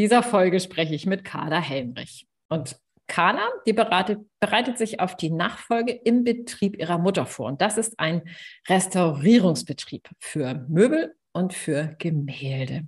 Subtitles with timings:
[0.00, 2.26] Dieser Folge spreche ich mit Carla Helmrich.
[2.48, 7.48] Und Carla, die bereitet, bereitet sich auf die Nachfolge im Betrieb ihrer Mutter vor.
[7.48, 8.22] Und das ist ein
[8.66, 12.86] Restaurierungsbetrieb für Möbel und für Gemälde.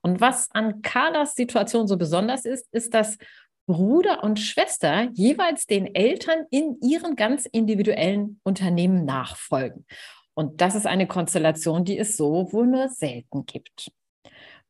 [0.00, 3.18] Und was an Carlas Situation so besonders ist, ist, dass
[3.66, 9.86] Bruder und Schwester jeweils den Eltern in ihren ganz individuellen Unternehmen nachfolgen.
[10.34, 13.90] Und das ist eine Konstellation, die es so wohl nur selten gibt.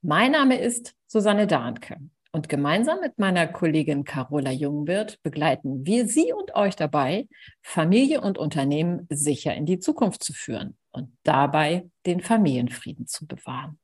[0.07, 1.97] Mein Name ist Susanne Dahnke
[2.31, 7.27] und gemeinsam mit meiner Kollegin Carola Jungwirth begleiten wir Sie und euch dabei,
[7.63, 13.79] Familie und Unternehmen sicher in die Zukunft zu führen und dabei den Familienfrieden zu bewahren.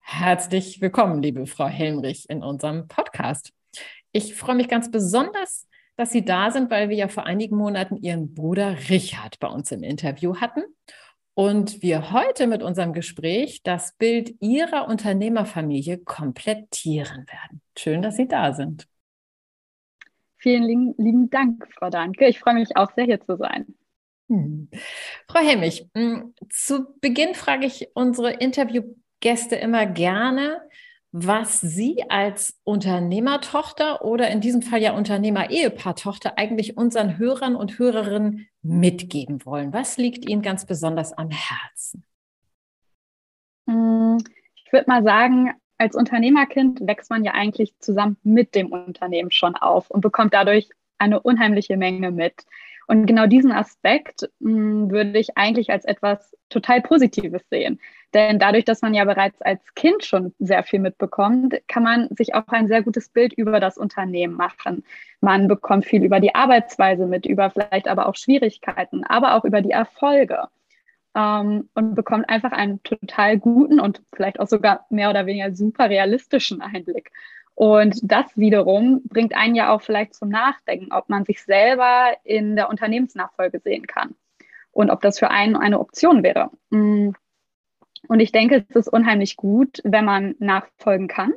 [0.00, 3.52] Herzlich willkommen, liebe Frau Helmrich, in unserem Podcast.
[4.12, 7.96] Ich freue mich ganz besonders, dass Sie da sind, weil wir ja vor einigen Monaten
[7.98, 10.62] Ihren Bruder Richard bei uns im Interview hatten
[11.36, 17.60] und wir heute mit unserem Gespräch das Bild Ihrer Unternehmerfamilie komplettieren werden.
[17.76, 18.88] Schön, dass Sie da sind.
[20.38, 22.26] Vielen lieben, lieben Dank, Frau Danke.
[22.26, 23.66] Ich freue mich auch sehr, hier zu sein.
[24.30, 24.70] Hm.
[25.28, 30.62] Frau Hemmig, hm, zu Beginn frage ich unsere Interviewgäste immer gerne,
[31.18, 38.48] was Sie als Unternehmertochter oder in diesem Fall ja Unternehmer-Ehepaartochter eigentlich unseren Hörern und Hörerinnen
[38.60, 39.72] mitgeben wollen.
[39.72, 42.04] Was liegt Ihnen ganz besonders am Herzen?
[43.66, 44.18] Hm,
[44.56, 49.56] ich würde mal sagen, als Unternehmerkind wächst man ja eigentlich zusammen mit dem Unternehmen schon
[49.56, 52.44] auf und bekommt dadurch eine unheimliche Menge mit.
[52.88, 57.80] Und genau diesen Aspekt mh, hm, würde ich eigentlich als etwas total Positives sehen.
[58.14, 62.34] Denn dadurch, dass man ja bereits als Kind schon sehr viel mitbekommt, kann man sich
[62.34, 64.84] auch ein sehr gutes Bild über das Unternehmen machen.
[65.20, 69.60] Man bekommt viel über die Arbeitsweise mit, über vielleicht aber auch Schwierigkeiten, aber auch über
[69.60, 70.48] die Erfolge.
[71.14, 75.90] Ähm, und bekommt einfach einen total guten und vielleicht auch sogar mehr oder weniger super
[75.90, 77.10] realistischen Einblick.
[77.54, 82.54] Und das wiederum bringt einen ja auch vielleicht zum Nachdenken, ob man sich selber in
[82.54, 84.14] der Unternehmensnachfolge sehen kann
[84.72, 86.50] und ob das für einen eine Option wäre.
[86.68, 87.12] Mm.
[88.08, 91.34] Und ich denke, es ist unheimlich gut, wenn man nachfolgen kann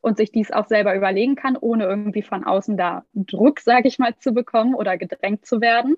[0.00, 3.98] und sich dies auch selber überlegen kann, ohne irgendwie von außen da Druck, sage ich
[3.98, 5.96] mal, zu bekommen oder gedrängt zu werden.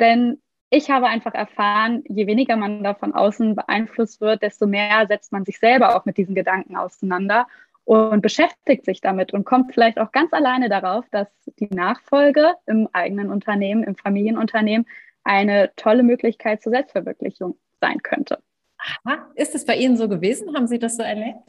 [0.00, 5.06] Denn ich habe einfach erfahren, je weniger man da von außen beeinflusst wird, desto mehr
[5.08, 7.46] setzt man sich selber auch mit diesen Gedanken auseinander
[7.84, 12.86] und beschäftigt sich damit und kommt vielleicht auch ganz alleine darauf, dass die Nachfolge im
[12.92, 14.86] eigenen Unternehmen, im Familienunternehmen
[15.24, 18.42] eine tolle Möglichkeit zur Selbstverwirklichung sein könnte.
[18.78, 19.30] Aha.
[19.34, 20.54] Ist es bei Ihnen so gewesen?
[20.54, 21.40] Haben Sie das so erlebt?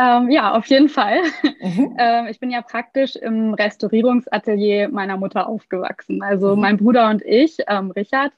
[0.00, 1.20] Ähm, ja, auf jeden Fall.
[1.60, 1.96] Mhm.
[1.98, 6.22] Ähm, ich bin ja praktisch im Restaurierungsatelier meiner Mutter aufgewachsen.
[6.22, 6.62] Also mhm.
[6.62, 8.32] mein Bruder und ich, ähm, Richard,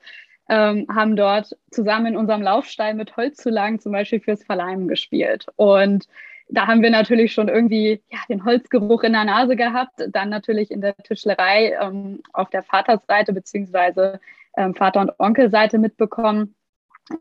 [0.49, 5.47] ähm, haben dort zusammen in unserem Laufstall mit Holzzulagen zum Beispiel fürs Verleimen gespielt.
[5.57, 6.09] Und
[6.49, 10.03] da haben wir natürlich schon irgendwie ja, den Holzgeruch in der Nase gehabt.
[10.09, 14.21] Dann natürlich in der Tischlerei ähm, auf der Vatersseite beziehungsweise
[14.57, 16.55] ähm, Vater- und Onkelseite mitbekommen.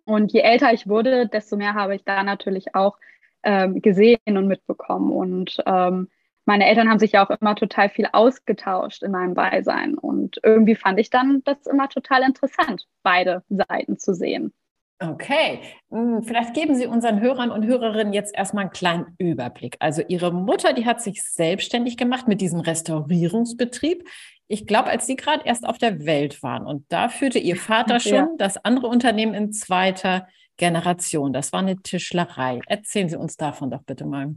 [0.05, 2.97] Und je älter ich wurde, desto mehr habe ich da natürlich auch
[3.43, 5.11] ähm, gesehen und mitbekommen.
[5.11, 6.07] Und ähm,
[6.45, 9.97] meine Eltern haben sich ja auch immer total viel ausgetauscht in meinem Beisein.
[9.97, 14.53] Und irgendwie fand ich dann das immer total interessant, beide Seiten zu sehen.
[14.99, 19.75] Okay, hm, vielleicht geben Sie unseren Hörern und Hörerinnen jetzt erstmal einen kleinen Überblick.
[19.79, 24.07] Also Ihre Mutter, die hat sich selbstständig gemacht mit diesem Restaurierungsbetrieb.
[24.51, 27.99] Ich glaube, als Sie gerade erst auf der Welt waren und da führte Ihr Vater
[28.01, 28.29] schon ja.
[28.37, 31.31] das andere Unternehmen in zweiter Generation.
[31.31, 32.59] Das war eine Tischlerei.
[32.67, 34.35] Erzählen Sie uns davon doch bitte mal.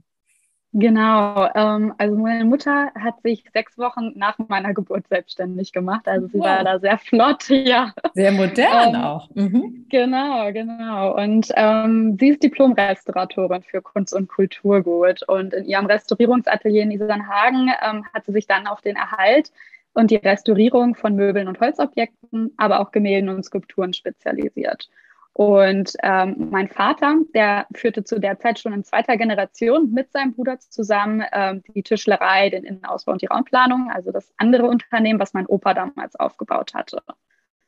[0.77, 6.09] Genau, ähm, also meine Mutter hat sich sechs Wochen nach meiner Geburt selbstständig gemacht.
[6.09, 6.47] Also sie wow.
[6.47, 7.93] war da sehr flott, ja.
[8.12, 9.31] Sehr modern ähm, auch.
[9.35, 9.87] Mhm.
[9.89, 11.15] Genau, genau.
[11.15, 15.23] Und ähm, sie ist Diplom-Restauratorin für Kunst und Kulturgut.
[15.29, 19.53] Und in ihrem Restaurierungsatelier in Isernhagen ähm, hat sie sich dann auf den Erhalt
[19.94, 24.88] und die Restaurierung von Möbeln und Holzobjekten, aber auch Gemälden und Skulpturen spezialisiert.
[25.32, 30.32] Und ähm, mein Vater, der führte zu der Zeit schon in zweiter Generation mit seinem
[30.32, 35.35] Bruder zusammen ähm, die Tischlerei, den Innenausbau und die Raumplanung, also das andere Unternehmen, was
[35.35, 37.02] mein Opa damals aufgebaut hatte.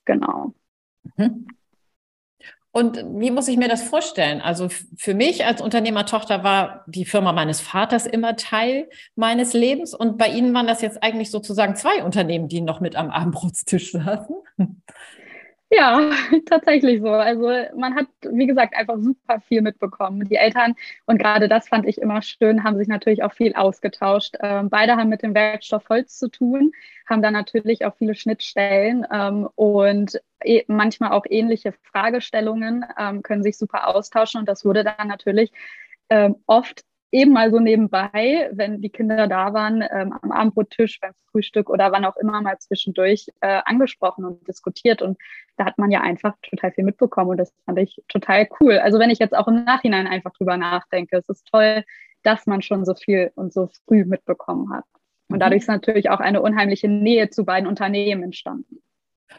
[0.05, 0.55] Genau.
[1.17, 1.49] Mhm.
[2.77, 4.43] Und wie muss ich mir das vorstellen?
[4.43, 9.95] Also für mich als Unternehmertochter war die Firma meines Vaters immer Teil meines Lebens.
[9.95, 13.93] Und bei Ihnen waren das jetzt eigentlich sozusagen zwei Unternehmen, die noch mit am Abendbrotstisch
[13.93, 14.37] saßen.
[15.71, 16.11] Ja,
[16.47, 17.09] tatsächlich so.
[17.09, 20.29] Also man hat, wie gesagt, einfach super viel mitbekommen.
[20.29, 20.75] Die Eltern,
[21.07, 24.37] und gerade das fand ich immer schön, haben sich natürlich auch viel ausgetauscht.
[24.41, 26.73] Ähm, beide haben mit dem Werkstoff Holz zu tun,
[27.09, 33.43] haben da natürlich auch viele Schnittstellen ähm, und e manchmal auch ähnliche Fragestellungen, ähm, können
[33.43, 34.41] sich super austauschen.
[34.41, 35.53] Und das wurde dann natürlich
[36.09, 41.13] ähm, oft eben mal so nebenbei, wenn die Kinder da waren, ähm, am Abendbrottisch, beim
[41.31, 45.03] Frühstück oder wann auch immer mal zwischendurch äh, angesprochen und diskutiert.
[45.03, 45.19] Und
[45.57, 48.79] da hat man ja einfach total viel mitbekommen und das fand ich total cool.
[48.79, 51.85] Also wenn ich jetzt auch im Nachhinein einfach drüber nachdenke, es ist toll,
[52.23, 54.85] dass man schon so viel und so früh mitbekommen hat.
[55.29, 58.83] Und dadurch ist natürlich auch eine unheimliche Nähe zu beiden Unternehmen entstanden.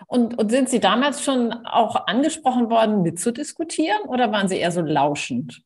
[0.07, 4.81] Und, und sind Sie damals schon auch angesprochen worden, mitzudiskutieren oder waren Sie eher so
[4.81, 5.61] lauschend?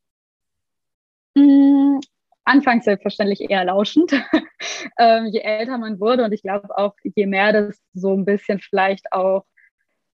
[1.35, 1.99] Mm,
[2.45, 4.11] anfangs selbstverständlich eher lauschend.
[4.99, 8.59] ähm, je älter man wurde und ich glaube auch, je mehr das so ein bisschen
[8.59, 9.45] vielleicht auch,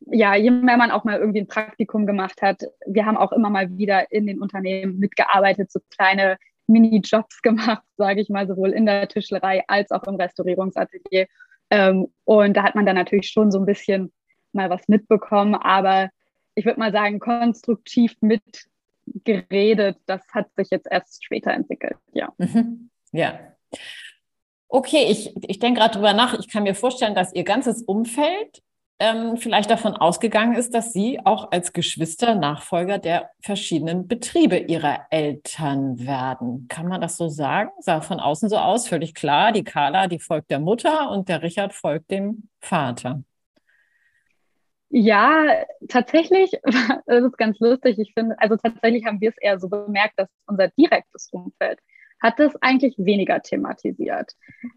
[0.08, 3.50] ja, je mehr man auch mal irgendwie ein Praktikum gemacht hat, wir haben auch immer
[3.50, 6.38] mal wieder in den Unternehmen mitgearbeitet, so kleine
[6.68, 11.28] Mini-Jobs gemacht, sage ich mal, sowohl in der Tischlerei als auch im Restaurierungsatelier.
[11.72, 14.12] Ähm, und da hat man dann natürlich schon so ein bisschen
[14.52, 16.10] mal was mitbekommen, aber
[16.54, 18.68] ich würde mal sagen, konstruktiv mit
[19.24, 19.98] geredet.
[20.06, 22.32] Das hat sich jetzt erst später entwickelt, ja.
[22.38, 22.90] Mhm.
[23.12, 23.40] Ja.
[24.68, 26.38] Okay, ich, ich denke gerade drüber nach.
[26.38, 28.62] Ich kann mir vorstellen, dass Ihr ganzes Umfeld
[29.02, 35.08] ähm, vielleicht davon ausgegangen ist, dass Sie auch als Geschwister Nachfolger der verschiedenen Betriebe Ihrer
[35.10, 36.68] Eltern werden.
[36.70, 37.72] Kann man das so sagen?
[37.80, 39.52] Sah von außen so aus, völlig klar.
[39.52, 43.24] Die Carla, die folgt der Mutter und der Richard folgt dem Vater.
[44.90, 46.52] Ja, tatsächlich,
[47.08, 47.98] das ist ganz lustig.
[47.98, 51.80] Ich finde, also tatsächlich haben wir es eher so bemerkt, dass unser direktes Umfeld
[52.22, 54.34] hat es eigentlich weniger thematisiert.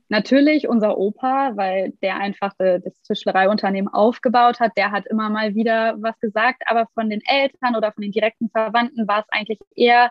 [0.08, 5.96] Natürlich unser Opa, weil der einfach das Tischlereiunternehmen aufgebaut hat, der hat immer mal wieder
[5.98, 10.10] was gesagt, aber von den Eltern oder von den direkten Verwandten war es eigentlich eher,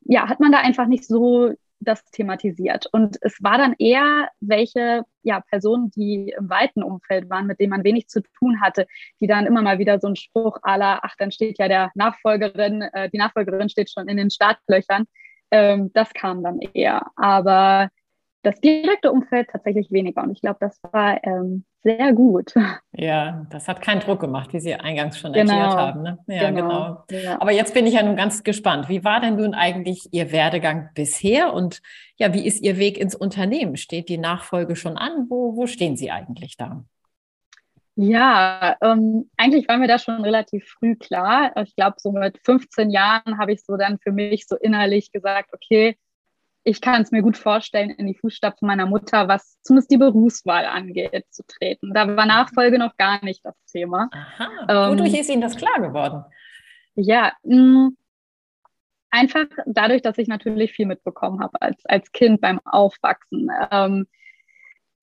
[0.00, 2.86] ja, hat man da einfach nicht so das thematisiert.
[2.92, 7.70] Und es war dann eher welche ja, Personen, die im weiten Umfeld waren, mit denen
[7.70, 8.86] man wenig zu tun hatte,
[9.20, 12.82] die dann immer mal wieder so einen Spruch aller, ach, dann steht ja der Nachfolgerin,
[12.82, 15.04] äh, die Nachfolgerin steht schon in den Startlöchern.
[15.54, 17.06] Ähm, das kam dann eher.
[17.14, 17.88] Aber
[18.42, 20.24] das direkte Umfeld tatsächlich weniger.
[20.24, 22.54] Und ich glaube, das war ähm, sehr gut.
[22.96, 25.52] Ja, das hat keinen Druck gemacht, wie Sie eingangs schon genau.
[25.52, 26.02] erklärt haben.
[26.02, 26.18] Ne?
[26.28, 27.04] Ja, genau.
[27.08, 27.22] genau.
[27.24, 27.40] Ja.
[27.40, 28.88] Aber jetzt bin ich ja nun ganz gespannt.
[28.88, 31.82] Wie war denn nun eigentlich Ihr Werdegang bisher und
[32.16, 33.76] ja, wie ist Ihr Weg ins Unternehmen?
[33.76, 35.26] Steht die Nachfolge schon an?
[35.28, 36.84] Wo, wo stehen Sie eigentlich da?
[37.96, 41.52] Ja, ähm, eigentlich war mir das schon relativ früh klar.
[41.62, 45.52] Ich glaube, so mit 15 Jahren habe ich so dann für mich so innerlich gesagt,
[45.52, 45.96] okay,
[46.64, 50.64] ich kann es mir gut vorstellen, in die Fußstapfen meiner Mutter, was zumindest die Berufswahl
[50.64, 51.92] angeht, zu treten.
[51.92, 54.08] Da war Nachfolge noch gar nicht das Thema.
[54.12, 54.90] Aha.
[54.90, 56.24] Wodurch ähm, ist Ihnen das klar geworden?
[56.94, 57.96] Ja, mh, mm,
[59.10, 63.50] einfach dadurch, dass ich natürlich viel mitbekommen habe als, als Kind beim Aufwachsen.
[63.70, 64.06] Ähm,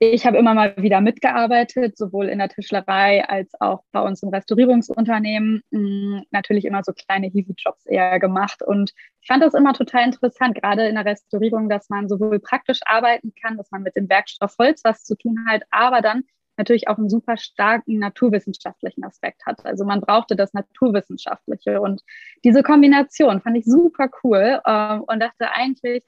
[0.04, 4.30] ich habe immer mal wieder mitgearbeitet, sowohl in der Tischlerei als auch bei uns im
[4.30, 5.62] Restaurierungsunternehmen.
[5.70, 8.64] Mm, natürlich immer so kleine Heavy-Jobs eher gemacht.
[8.64, 12.80] Und ich fand das immer total interessant, gerade in der Restaurierung, dass man sowohl praktisch
[12.84, 16.24] arbeiten kann, dass man mit dem Werkstoff Holz was zu tun hat, aber dann
[16.58, 19.64] natürlich auch einen super starken naturwissenschaftlichen Aspekt hat.
[19.68, 21.80] Also man brauchte das Naturwissenschaftliche.
[21.80, 22.02] Und
[22.44, 26.04] diese Kombination fand ich super cool äh, und dachte eigentlich,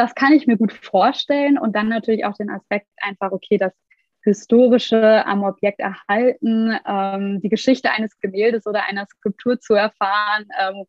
[0.00, 1.58] das kann ich mir gut vorstellen.
[1.58, 3.72] Und dann natürlich auch den Aspekt einfach, okay, das
[4.22, 10.84] Historische am Objekt erhalten, ähm, die Geschichte eines Gemäldes oder einer Skulptur zu erfahren ähm,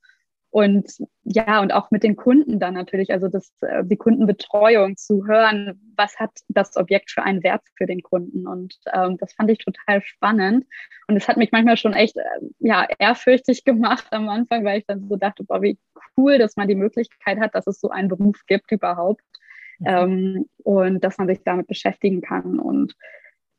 [0.50, 0.92] und
[1.24, 5.94] ja, und auch mit den Kunden dann natürlich, also das, äh, die Kundenbetreuung zu hören,
[5.96, 8.46] was hat das Objekt für einen Wert für den Kunden.
[8.48, 10.66] Und ähm, das fand ich total spannend.
[11.08, 12.24] Und es hat mich manchmal schon echt äh,
[12.60, 15.78] ja, ehrfürchtig gemacht am Anfang, weil ich dann so dachte, boah, wie
[16.18, 19.24] cool, dass man die Möglichkeit hat, dass es so einen Beruf gibt überhaupt.
[19.80, 19.88] Mhm.
[19.88, 22.60] Ähm, und dass man sich damit beschäftigen kann.
[22.60, 22.96] Und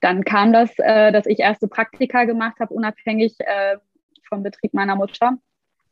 [0.01, 3.79] dann kam das, äh, dass ich erste Praktika gemacht habe, unabhängig äh,
[4.29, 5.39] vom Betrieb meiner Mutter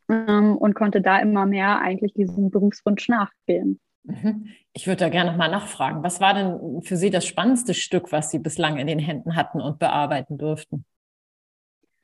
[0.09, 3.81] ähm, und konnte da immer mehr eigentlich diesem Berufswunsch nachgehen.
[4.05, 4.49] Mhm.
[4.73, 6.03] Ich würde da gerne nochmal nachfragen.
[6.03, 9.61] Was war denn für Sie das spannendste Stück, was Sie bislang in den Händen hatten
[9.61, 10.85] und bearbeiten durften?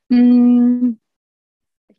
[0.09, 0.99] Mm,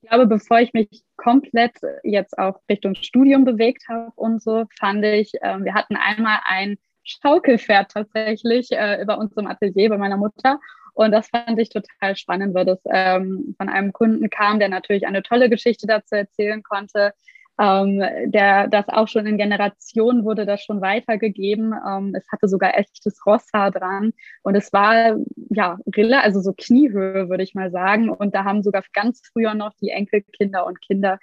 [0.02, 1.74] ich glaube, bevor ich mich komplett
[2.04, 6.78] jetzt auch Richtung Studium bewegt habe und so, fand ich, äh, wir hatten einmal ein
[7.04, 10.60] Schaukelpferd tatsächlich äh, bei uns im Atelier bei meiner Mutter
[10.94, 15.08] Und das fand ich total spannend, weil das ähm, von einem Kunden kam, der natürlich
[15.08, 17.14] eine tolle Geschichte dazu erzählen konnte.
[17.60, 21.74] Ähm, der das auch schon in Generationen wurde das schon weitergegeben.
[21.74, 25.18] Ähm, es hatte sogar echtes Rosshaar dran und es war
[25.50, 28.10] ja Rille, also so Kniehöhe würde ich mal sagen.
[28.10, 31.18] Und da haben sogar ganz früher noch die Enkelkinder und Kinder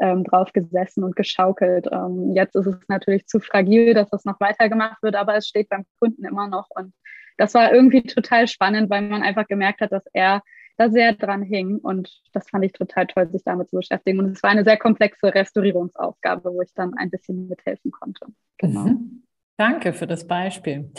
[0.00, 1.88] ähm, drauf gesessen und geschaukelt.
[1.92, 5.68] Ähm, jetzt ist es natürlich zu fragil, dass das noch weitergemacht wird, aber es steht
[5.68, 6.68] beim Kunden immer noch.
[6.70, 6.94] Und
[7.36, 10.42] das war irgendwie total spannend, weil man einfach gemerkt hat, dass er
[10.80, 11.78] da sehr dran hing.
[11.78, 14.18] Und das fand ich total toll, sich damit zu beschäftigen.
[14.18, 18.26] Und es war eine sehr komplexe Restaurierungsaufgabe, wo ich dann ein bisschen mithelfen konnte.
[18.58, 18.84] Genau.
[18.84, 19.22] Mhm.
[19.56, 20.90] Danke für das Beispiel.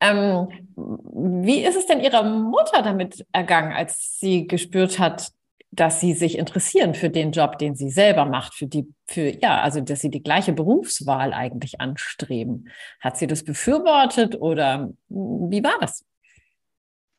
[0.00, 5.32] Ähm, wie ist es denn Ihrer Mutter damit ergangen, als sie gespürt hat,
[5.72, 9.60] dass sie sich interessieren für den Job, den sie selber macht, für die, für, ja,
[9.60, 12.68] also, dass sie die gleiche Berufswahl eigentlich anstreben.
[13.00, 16.04] Hat sie das befürwortet oder wie war das?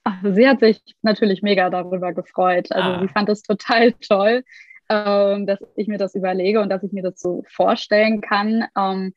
[0.08, 2.72] Ach, sie hat sich natürlich mega darüber gefreut.
[2.72, 3.02] Also ah.
[3.02, 4.44] sie fand es total toll,
[4.88, 8.66] ähm, dass ich mir das überlege und dass ich mir das so vorstellen kann.
[8.78, 9.16] Ähm,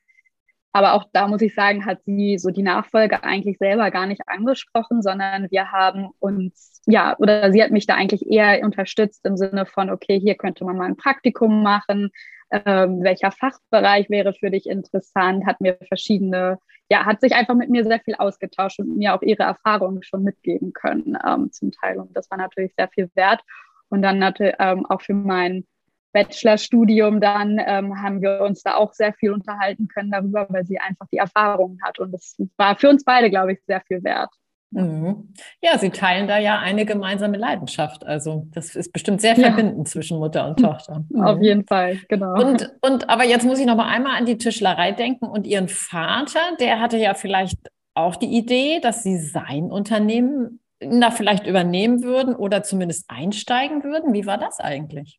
[0.72, 4.22] aber auch da muss ich sagen, hat sie so die Nachfolge eigentlich selber gar nicht
[4.26, 9.36] angesprochen, sondern wir haben uns, ja, oder sie hat mich da eigentlich eher unterstützt im
[9.36, 12.10] Sinne von, okay, hier könnte man mal ein Praktikum machen,
[12.50, 16.58] ähm, welcher Fachbereich wäre für dich interessant, hat mir verschiedene,
[16.90, 20.22] ja, hat sich einfach mit mir sehr viel ausgetauscht und mir auch ihre Erfahrungen schon
[20.22, 21.98] mitgeben können ähm, zum Teil.
[21.98, 23.42] Und das war natürlich sehr viel wert.
[23.90, 25.64] Und dann natürlich ähm, auch für mein
[26.12, 30.78] Bachelorstudium dann ähm, haben wir uns da auch sehr viel unterhalten können darüber, weil sie
[30.78, 31.98] einfach die Erfahrungen hat.
[31.98, 34.30] Und das war für uns beide, glaube ich, sehr viel wert.
[34.70, 35.32] Mhm.
[35.62, 38.04] Ja, Sie teilen da ja eine gemeinsame Leidenschaft.
[38.04, 39.92] Also das ist bestimmt sehr verbindend ja.
[39.92, 41.04] zwischen Mutter und Tochter.
[41.08, 41.22] Mhm.
[41.22, 42.34] Auf jeden Fall, genau.
[42.34, 45.68] Und, und aber jetzt muss ich noch mal einmal an die Tischlerei denken und Ihren
[45.68, 47.58] Vater, der hatte ja vielleicht
[47.94, 54.12] auch die Idee, dass Sie sein Unternehmen da vielleicht übernehmen würden oder zumindest einsteigen würden.
[54.12, 55.18] Wie war das eigentlich?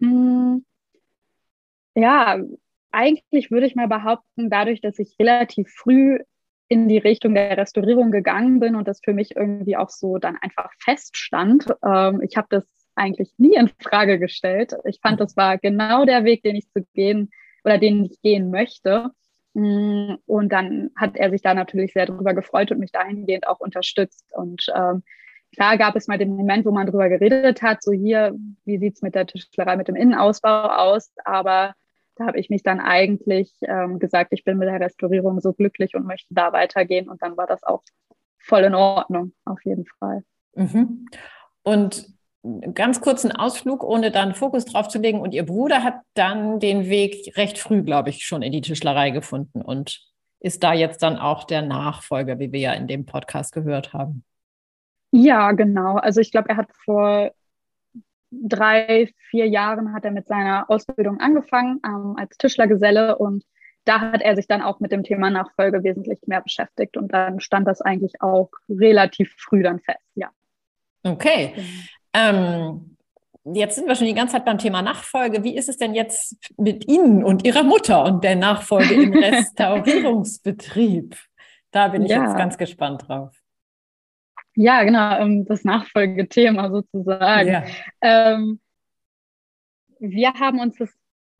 [0.00, 0.64] Hm.
[1.94, 2.38] Ja,
[2.90, 6.18] eigentlich würde ich mal behaupten, dadurch, dass ich relativ früh
[6.74, 10.36] in die Richtung der Restaurierung gegangen bin und das für mich irgendwie auch so dann
[10.40, 11.66] einfach feststand.
[11.86, 12.66] Ähm, ich habe das
[12.96, 14.74] eigentlich nie in Frage gestellt.
[14.84, 17.30] Ich fand, das war genau der Weg, den ich zu gehen
[17.62, 19.10] oder den ich gehen möchte.
[19.54, 23.60] Mm, und dann hat er sich da natürlich sehr darüber gefreut und mich dahingehend auch
[23.60, 24.26] unterstützt.
[24.32, 25.04] Und ähm,
[25.54, 28.96] klar gab es mal den Moment, wo man darüber geredet hat, so hier, wie sieht
[28.96, 31.12] es mit der Tischlerei, mit dem Innenausbau aus?
[31.24, 31.74] Aber
[32.16, 35.94] da habe ich mich dann eigentlich ähm, gesagt, ich bin mit der Restaurierung so glücklich
[35.94, 37.08] und möchte da weitergehen.
[37.08, 37.82] Und dann war das auch
[38.38, 40.22] voll in Ordnung, auf jeden Fall.
[40.54, 41.06] Mhm.
[41.62, 42.06] Und
[42.74, 45.20] ganz kurzen Ausflug, ohne dann Fokus drauf zu legen.
[45.20, 49.10] Und Ihr Bruder hat dann den Weg recht früh, glaube ich, schon in die Tischlerei
[49.10, 50.00] gefunden und
[50.40, 54.24] ist da jetzt dann auch der Nachfolger, wie wir ja in dem Podcast gehört haben.
[55.10, 55.96] Ja, genau.
[55.96, 57.32] Also ich glaube, er hat vor
[58.42, 63.44] drei, vier Jahren hat er mit seiner Ausbildung angefangen ähm, als Tischlergeselle und
[63.84, 67.40] da hat er sich dann auch mit dem Thema Nachfolge wesentlich mehr beschäftigt und dann
[67.40, 70.30] stand das eigentlich auch relativ früh dann fest, ja.
[71.02, 71.52] Okay.
[71.54, 71.66] Genau.
[72.14, 72.96] Ähm,
[73.44, 75.44] jetzt sind wir schon die ganze Zeit beim Thema Nachfolge.
[75.44, 81.16] Wie ist es denn jetzt mit Ihnen und Ihrer Mutter und der Nachfolge im Restaurierungsbetrieb?
[81.70, 82.24] Da bin ich ja.
[82.24, 83.43] jetzt ganz gespannt drauf.
[84.56, 87.48] Ja, genau, ähm, das Nachfolgethema sozusagen.
[87.48, 87.64] Ja.
[88.00, 88.60] Ähm,
[89.98, 90.94] wir haben uns das,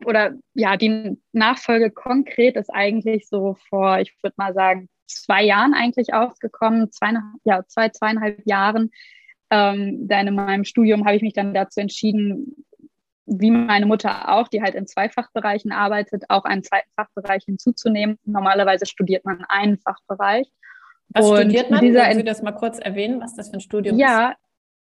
[0.05, 5.75] oder ja, die Nachfolge konkret ist eigentlich so vor, ich würde mal sagen, zwei Jahren
[5.75, 7.13] eigentlich aufgekommen, zwei,
[7.45, 8.91] ja, zwei, zweieinhalb Jahren.
[9.51, 12.65] Ähm, dann in meinem Studium habe ich mich dann dazu entschieden,
[13.27, 18.19] wie meine Mutter auch, die halt in zwei Fachbereichen arbeitet, auch einen zweiten Fachbereich hinzuzunehmen.
[18.25, 20.47] Normalerweise studiert man einen Fachbereich.
[21.15, 21.81] Was und studiert man?
[21.81, 24.37] Dieser Können Sie das mal kurz erwähnen, was das für ein Studium ja, ist?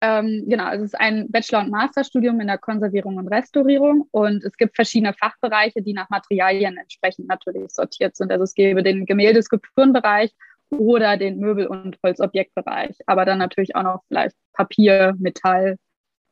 [0.01, 0.65] Ja, ähm, genau.
[0.65, 4.07] Also es ist ein Bachelor- und Masterstudium in der Konservierung und Restaurierung.
[4.11, 8.31] Und es gibt verschiedene Fachbereiche, die nach Materialien entsprechend natürlich sortiert sind.
[8.31, 10.31] Also es gäbe den Gemäldeskulpturenbereich
[10.69, 12.97] oder den Möbel- und Holzobjektbereich.
[13.07, 15.77] Aber dann natürlich auch noch vielleicht Papier, Metall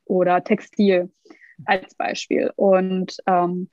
[0.04, 1.10] oder Textil
[1.64, 2.52] als Beispiel.
[2.56, 3.68] Und ähm,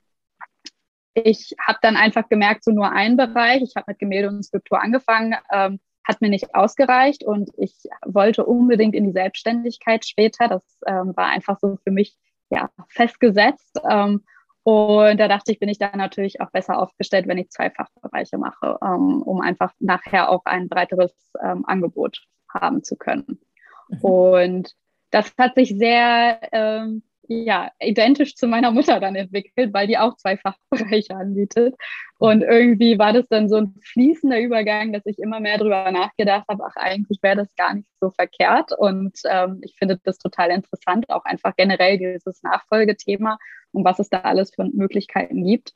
[1.14, 3.62] ich habe dann einfach gemerkt, so nur ein Bereich.
[3.62, 5.34] Ich habe mit Gemälde und Skulptur angefangen.
[5.50, 10.48] Ähm, hat mir nicht ausgereicht und ich wollte unbedingt in die Selbstständigkeit später.
[10.48, 12.16] Das ähm, war einfach so für mich
[12.50, 13.80] ja, festgesetzt.
[13.88, 14.24] Ähm,
[14.62, 18.38] und da dachte ich, bin ich dann natürlich auch besser aufgestellt, wenn ich zwei Fachbereiche
[18.38, 22.22] mache, ähm, um einfach nachher auch ein breiteres ähm, Angebot
[22.52, 23.40] haben zu können.
[23.88, 24.00] Mhm.
[24.00, 24.76] Und
[25.10, 30.16] das hat sich sehr ähm, ja, identisch zu meiner Mutter dann entwickelt, weil die auch
[30.16, 31.74] zwei Fachbereiche anbietet.
[32.18, 36.46] Und irgendwie war das dann so ein fließender Übergang, dass ich immer mehr darüber nachgedacht
[36.48, 38.72] habe, ach, eigentlich wäre das gar nicht so verkehrt.
[38.76, 43.38] Und ähm, ich finde das total interessant, auch einfach generell dieses Nachfolgethema
[43.72, 45.74] und was es da alles für Möglichkeiten gibt.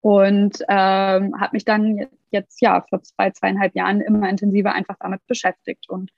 [0.00, 5.26] Und ähm, habe mich dann jetzt ja vor zwei, zweieinhalb Jahren immer intensiver einfach damit
[5.26, 5.88] beschäftigt.
[5.88, 6.10] Und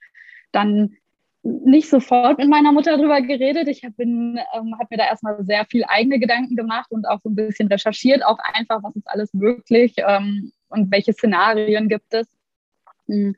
[0.51, 0.97] dann
[1.43, 3.67] nicht sofort mit meiner Mutter darüber geredet.
[3.67, 4.39] Ich habe ähm,
[4.79, 8.25] hab mir da erstmal sehr viel eigene Gedanken gemacht und auch so ein bisschen recherchiert,
[8.25, 12.27] auch einfach, was ist alles möglich ähm, und welche Szenarien gibt es.
[13.07, 13.31] Mm.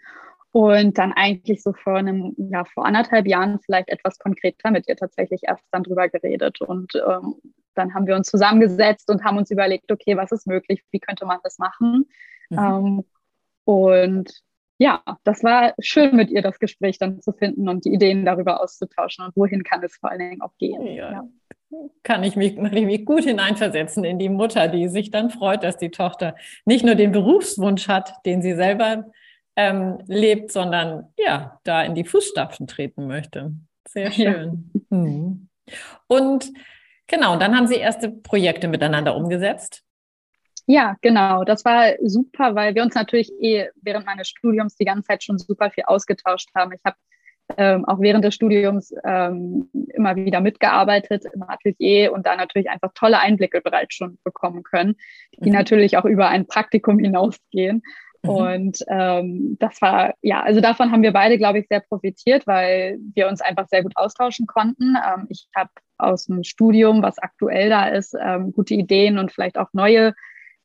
[0.52, 4.96] Und dann eigentlich so vor einem, ja, vor anderthalb Jahren vielleicht etwas konkreter mit ihr
[4.96, 6.60] tatsächlich erst dann drüber geredet.
[6.62, 7.36] Und ähm,
[7.76, 11.28] dann haben wir uns zusammengesetzt und haben uns überlegt, okay, was ist möglich, wie könnte
[11.28, 12.06] man das machen?
[12.50, 12.58] Mhm.
[12.58, 13.04] Ähm,
[13.66, 14.42] und
[14.80, 18.64] ja, das war schön mit ihr, das Gespräch dann zu finden und die Ideen darüber
[18.64, 20.86] auszutauschen und wohin kann es vor allen Dingen auch gehen.
[20.88, 21.12] Ja.
[21.12, 21.24] ja.
[22.02, 25.92] Kann ich mich, mich gut hineinversetzen in die Mutter, die sich dann freut, dass die
[25.92, 29.12] Tochter nicht nur den Berufswunsch hat, den sie selber
[29.58, 33.52] ähm, lebt, sondern ja, da in die Fußstapfen treten möchte.
[33.88, 34.72] Sehr schön.
[34.74, 34.98] Ja.
[34.98, 35.50] Hm.
[36.08, 36.52] Und
[37.06, 39.84] genau, dann haben Sie erste Projekte miteinander umgesetzt.
[40.72, 41.44] Ja, genau.
[41.46, 45.40] Das war super, weil wir uns natürlich eh während meines Studiums die ganze Zeit schon
[45.40, 46.74] super viel ausgetauscht haben.
[46.74, 46.96] Ich habe
[47.58, 52.92] ähm, auch während des Studiums ähm, immer wieder mitgearbeitet im Atelier und da natürlich einfach
[52.94, 54.96] tolle Einblicke bereits schon bekommen können,
[55.40, 55.56] die mhm.
[55.56, 57.82] natürlich auch über ein Praktikum hinausgehen.
[58.22, 58.30] Mhm.
[58.30, 63.00] Und ähm, das war, ja, also davon haben wir beide, glaube ich, sehr profitiert, weil
[63.16, 64.96] wir uns einfach sehr gut austauschen konnten.
[64.96, 69.58] Ähm, ich habe aus dem Studium, was aktuell da ist, ähm, gute Ideen und vielleicht
[69.58, 70.14] auch neue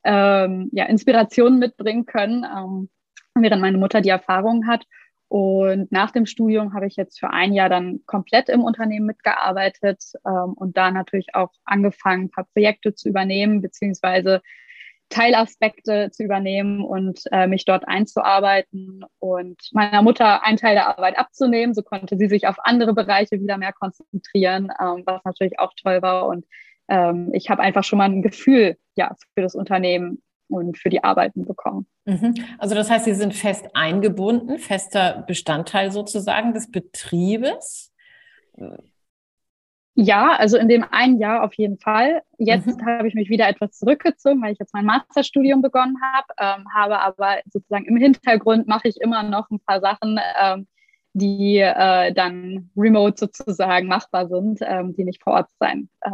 [0.05, 2.89] ähm, ja, Inspirationen mitbringen können, ähm,
[3.35, 4.85] während meine Mutter die Erfahrung hat.
[5.29, 10.05] Und nach dem Studium habe ich jetzt für ein Jahr dann komplett im Unternehmen mitgearbeitet
[10.27, 14.43] ähm, und da natürlich auch angefangen, ein paar Projekte zu übernehmen, beziehungsweise
[15.09, 21.19] Teilaspekte zu übernehmen und äh, mich dort einzuarbeiten und meiner Mutter einen Teil der Arbeit
[21.19, 21.75] abzunehmen.
[21.75, 26.01] So konnte sie sich auf andere Bereiche wieder mehr konzentrieren, ähm, was natürlich auch toll
[26.03, 26.27] war.
[26.27, 26.47] Und
[26.89, 31.03] ähm, ich habe einfach schon mal ein Gefühl ja, für das Unternehmen und für die
[31.03, 31.87] Arbeiten bekommen.
[32.05, 32.35] Mhm.
[32.59, 37.93] Also das heißt, Sie sind fest eingebunden, fester Bestandteil sozusagen des Betriebes?
[39.97, 42.23] Ja, also in dem einen Jahr auf jeden Fall.
[42.39, 42.85] Jetzt mhm.
[42.85, 47.01] habe ich mich wieder etwas zurückgezogen, weil ich jetzt mein Masterstudium begonnen habe, ähm, habe
[47.01, 50.67] aber sozusagen im Hintergrund mache ich immer noch ein paar Sachen, ähm,
[51.13, 56.11] die äh, dann remote sozusagen machbar sind, ähm, die nicht vor Ort sein äh,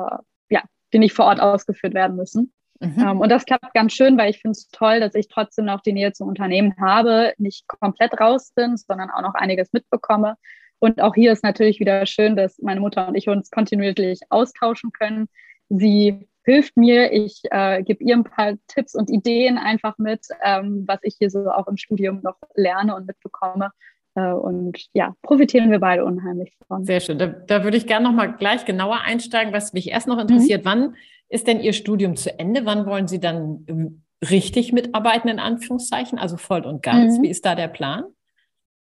[0.92, 2.52] die nicht vor Ort ausgeführt werden müssen.
[2.80, 2.98] Mhm.
[2.98, 5.82] Ähm, und das klappt ganz schön, weil ich finde es toll, dass ich trotzdem noch
[5.82, 10.36] die Nähe zum Unternehmen habe, nicht komplett raus bin, sondern auch noch einiges mitbekomme.
[10.78, 14.92] Und auch hier ist natürlich wieder schön, dass meine Mutter und ich uns kontinuierlich austauschen
[14.92, 15.28] können.
[15.68, 20.84] Sie hilft mir, ich äh, gebe ihr ein paar Tipps und Ideen einfach mit, ähm,
[20.86, 23.72] was ich hier so auch im Studium noch lerne und mitbekomme.
[24.20, 26.85] Äh, und ja, profitieren wir beide unheimlich von.
[26.85, 27.18] Sehr schön.
[27.18, 30.64] Da, da würde ich gerne noch mal gleich genauer einsteigen, was mich erst noch interessiert.
[30.64, 30.68] Mhm.
[30.68, 30.96] Wann
[31.28, 32.66] ist denn Ihr Studium zu Ende?
[32.66, 37.18] Wann wollen Sie dann ähm, richtig mitarbeiten, in Anführungszeichen, also voll und ganz?
[37.18, 37.22] Mhm.
[37.22, 38.04] Wie ist da der Plan?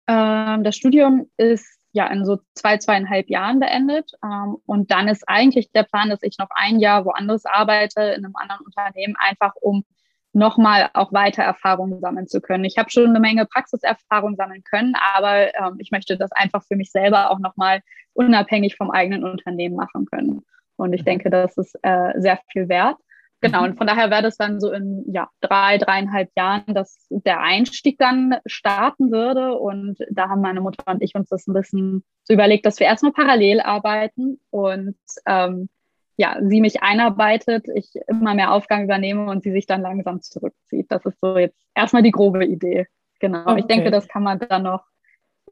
[0.09, 4.13] Ähm, das Studium ist ja in so zwei, zweieinhalb Jahren beendet.
[4.25, 8.25] Ähm, und dann ist eigentlich der Plan, dass ich noch ein Jahr woanders arbeite, in
[8.25, 9.85] einem anderen Unternehmen, einfach um
[10.33, 12.65] nochmal auch weiter Erfahrungen sammeln zu können.
[12.65, 16.77] Ich habe schon eine Menge Praxiserfahrung sammeln können, aber ähm, ich möchte das einfach für
[16.77, 17.81] mich selber auch nochmal
[18.13, 20.43] unabhängig vom eigenen Unternehmen machen können.
[20.77, 21.07] Und ich mhm.
[21.07, 22.97] denke, das ist äh, sehr viel wert.
[23.41, 23.71] Genau, mhm.
[23.71, 27.97] und von daher wäre das dann so in ja, drei, dreieinhalb Jahren, dass der Einstieg
[27.99, 29.55] dann starten würde.
[29.55, 32.87] Und da haben meine Mutter und ich uns das ein bisschen so überlegt, dass wir
[32.87, 35.69] erstmal parallel arbeiten und ähm,
[36.19, 40.91] ja, sie mich einarbeitet, ich immer mehr Aufgaben übernehme und sie sich dann langsam zurückzieht.
[40.91, 42.89] Das ist so jetzt erstmal die grobe Idee.
[43.21, 43.43] Genau.
[43.43, 43.61] Okay.
[43.61, 44.85] Ich denke, das kann man dann noch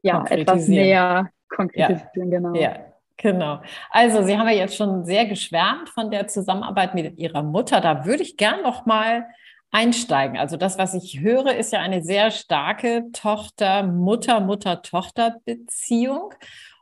[0.03, 2.31] ja, etwas näher konkretisieren.
[2.31, 2.39] Ja.
[2.39, 2.53] Genau.
[2.53, 2.77] Ja.
[3.19, 3.61] Genau.
[3.89, 7.81] Also, Sie haben ja jetzt schon sehr geschwärmt von der Zusammenarbeit mit Ihrer Mutter.
[7.81, 9.25] Da würde ich gern noch mal
[9.71, 10.37] einsteigen.
[10.37, 16.33] Also das, was ich höre, ist ja eine sehr starke Tochter-Mutter, Mutter-Tochter-Beziehung.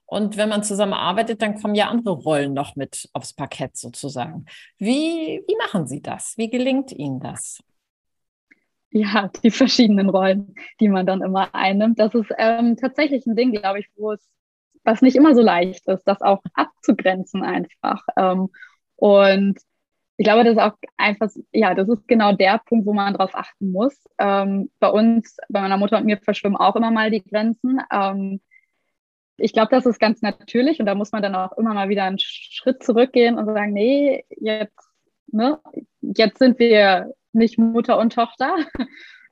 [0.05, 4.45] Und wenn man zusammenarbeitet, dann kommen ja andere Rollen noch mit aufs Parkett sozusagen.
[4.77, 6.37] Wie, wie machen Sie das?
[6.37, 7.63] Wie gelingt Ihnen das?
[8.91, 11.99] Ja, die verschiedenen Rollen, die man dann immer einnimmt.
[11.99, 14.25] Das ist ähm, tatsächlich ein Ding, glaube ich, wo es,
[14.83, 18.05] was nicht immer so leicht ist, das auch abzugrenzen einfach.
[18.15, 18.49] Ähm,
[18.95, 19.59] und
[20.17, 23.35] ich glaube, das ist auch einfach, ja, das ist genau der Punkt, wo man darauf
[23.35, 24.01] achten muss.
[24.17, 27.81] Ähm, bei uns, bei meiner Mutter und mir verschwimmen auch immer mal die Grenzen.
[27.91, 28.39] Ähm,
[29.37, 32.03] ich glaube, das ist ganz natürlich und da muss man dann auch immer mal wieder
[32.03, 34.89] einen Schritt zurückgehen und sagen, nee, jetzt,
[35.27, 35.59] ne,
[36.01, 38.55] jetzt sind wir nicht Mutter und Tochter.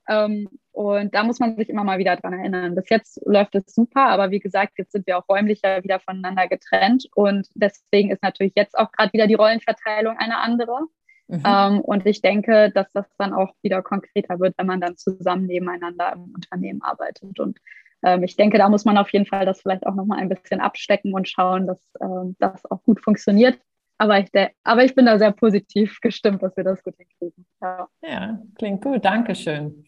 [0.10, 2.76] ähm, und da muss man sich immer mal wieder dran erinnern.
[2.76, 6.48] Bis jetzt läuft es super, aber wie gesagt, jetzt sind wir auch räumlicher wieder voneinander
[6.48, 10.80] getrennt und deswegen ist natürlich jetzt auch gerade wieder die Rollenverteilung eine andere.
[11.28, 11.44] Mhm.
[11.46, 15.46] Ähm, und ich denke, dass das dann auch wieder konkreter wird, wenn man dann zusammen
[15.46, 17.40] nebeneinander im Unternehmen arbeitet.
[17.40, 17.60] Und
[18.04, 20.60] ähm, ich denke, da muss man auf jeden Fall das vielleicht auch nochmal ein bisschen
[20.60, 23.60] abstecken und schauen, dass ähm, das auch gut funktioniert.
[23.98, 24.30] Aber ich,
[24.64, 27.46] aber ich bin da sehr positiv gestimmt, dass wir das gut hinkriegen.
[27.62, 29.06] Ja, ja klingt gut.
[29.06, 29.86] Dankeschön.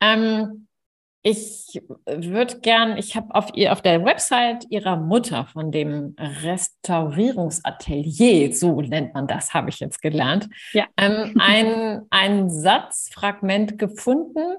[0.00, 0.66] Ähm,
[1.26, 8.82] ich würde gern, ich habe auf, auf der Website ihrer Mutter von dem Restaurierungsatelier, so
[8.82, 10.84] nennt man das, habe ich jetzt gelernt, ja.
[10.98, 14.58] ähm, ein, ein Satzfragment gefunden,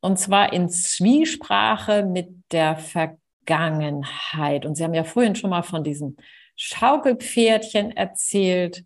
[0.00, 4.64] und zwar in Zwiesprache mit der Vergangenheit.
[4.64, 6.16] Und Sie haben ja vorhin schon mal von diesen
[6.56, 8.84] Schaukelpferdchen erzählt.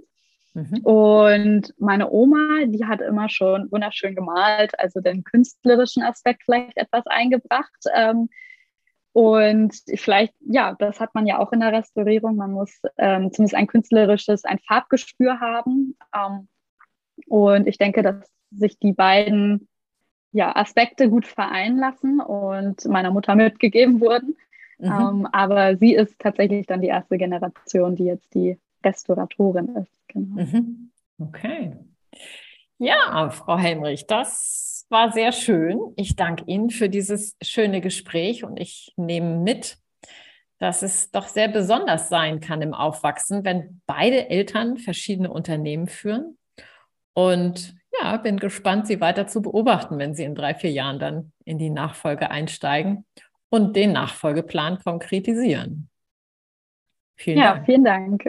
[0.54, 0.80] Mhm.
[0.84, 7.06] Und meine Oma, die hat immer schon wunderschön gemalt, also den künstlerischen Aspekt vielleicht etwas
[7.06, 7.84] eingebracht.
[7.96, 8.30] Ähm,
[9.12, 12.36] und vielleicht, ja, das hat man ja auch in der Restaurierung.
[12.36, 15.98] Man muss ähm, zumindest ein künstlerisches, ein Farbgespür haben.
[16.16, 16.48] Ähm,
[17.28, 18.16] und ich denke, dass
[18.52, 19.68] sich die beiden
[20.32, 24.36] ja, Aspekte gut vereinen lassen und meiner Mutter mitgegeben wurden.
[24.78, 24.92] Mhm.
[24.92, 29.92] Ähm, aber sie ist tatsächlich dann die erste Generation, die jetzt die Restauratorin ist.
[30.08, 30.42] Genau.
[30.42, 30.92] Mhm.
[31.20, 31.76] Okay.
[32.78, 35.80] Ja, Frau Helmrich, das war sehr schön.
[35.96, 39.78] Ich danke Ihnen für dieses schöne Gespräch und ich nehme mit,
[40.58, 46.38] dass es doch sehr besonders sein kann im Aufwachsen, wenn beide Eltern verschiedene Unternehmen führen.
[47.14, 51.32] Und ja, bin gespannt, Sie weiter zu beobachten, wenn Sie in drei, vier Jahren dann
[51.46, 53.06] in die Nachfolge einsteigen
[53.50, 55.90] und den Nachfolgeplan konkretisieren.
[57.16, 57.66] Vielen ja, Dank.
[57.66, 58.26] vielen Dank.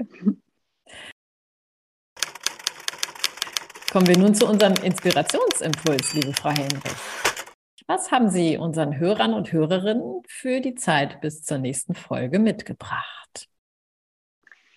[3.90, 6.94] Kommen wir nun zu unserem Inspirationsimpuls, liebe Frau Henrich.
[7.88, 13.48] Was haben Sie unseren Hörern und Hörerinnen für die Zeit bis zur nächsten Folge mitgebracht?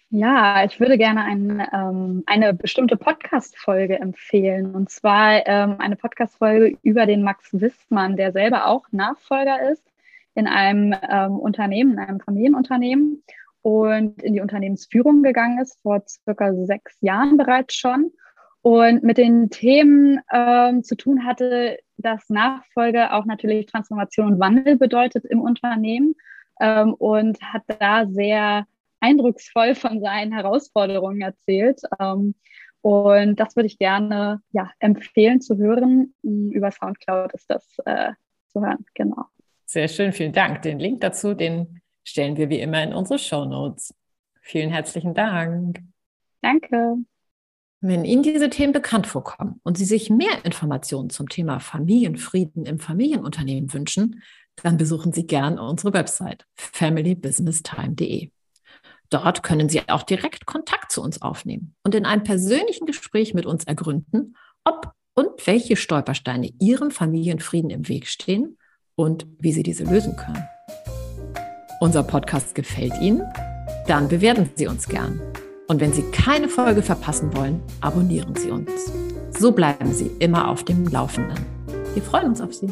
[0.10, 4.74] Ja, ich würde gerne ein, ähm, eine bestimmte Podcast-Folge empfehlen.
[4.74, 9.84] Und zwar ähm, eine Podcast-Folge über den Max Wissmann, der selber auch Nachfolger ist
[10.34, 13.24] in einem ähm, Unternehmen, in einem Familienunternehmen
[13.62, 18.12] und in die Unternehmensführung gegangen ist, vor circa sechs Jahren bereits schon
[18.64, 24.78] und mit den Themen ähm, zu tun hatte, dass Nachfolge auch natürlich Transformation und Wandel
[24.78, 26.16] bedeutet im Unternehmen
[26.62, 28.66] ähm, und hat da sehr
[29.02, 31.82] eindrucksvoll von seinen Herausforderungen erzählt.
[32.00, 32.36] Ähm,
[32.80, 36.14] und das würde ich gerne ja, empfehlen zu hören.
[36.24, 38.14] Über Soundcloud ist das äh,
[38.48, 39.26] zu hören, genau.
[39.66, 40.62] Sehr schön, vielen Dank.
[40.62, 43.94] Den Link dazu, den stellen wir wie immer in unsere Show Notes.
[44.42, 45.82] Vielen herzlichen Dank.
[46.42, 47.04] Danke.
[47.86, 52.80] Wenn Ihnen diese Themen bekannt vorkommen und Sie sich mehr Informationen zum Thema Familienfrieden im
[52.80, 54.24] Familienunternehmen wünschen,
[54.56, 58.30] dann besuchen Sie gern unsere Website familybusinesstime.de.
[59.10, 63.46] Dort können Sie auch direkt Kontakt zu uns aufnehmen und in einem persönlichen Gespräch mit
[63.46, 68.58] uns ergründen, ob und welche Stolpersteine Ihrem Familienfrieden im Weg stehen
[68.96, 70.48] und wie Sie diese lösen können.
[71.82, 73.24] Unser Podcast gefällt Ihnen?
[73.88, 75.20] Dann bewerten Sie uns gern.
[75.68, 78.70] Und wenn Sie keine Folge verpassen wollen, abonnieren Sie uns.
[79.32, 81.38] So bleiben Sie immer auf dem Laufenden.
[81.94, 82.68] Wir freuen uns auf Sie.